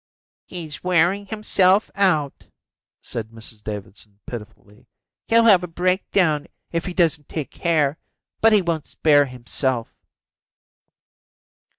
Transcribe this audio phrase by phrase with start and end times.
[0.47, 2.47] "He's wearing himself out,"
[3.03, 4.87] said Mrs Davidson pitifully.
[5.27, 7.99] "He'll have a breakdown if he doesn't take care,
[8.41, 9.93] but he won't spare himself."